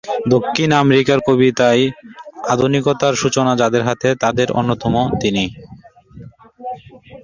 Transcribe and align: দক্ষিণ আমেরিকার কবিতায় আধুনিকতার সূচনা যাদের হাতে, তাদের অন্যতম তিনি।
দক্ষিণ 0.33 0.69
আমেরিকার 0.81 1.19
কবিতায় 1.27 1.83
আধুনিকতার 2.49 3.13
সূচনা 3.21 3.53
যাদের 3.55 3.83
হাতে, 3.87 4.09
তাদের 4.23 4.47
অন্যতম 4.51 4.93
তিনি। 5.21 5.45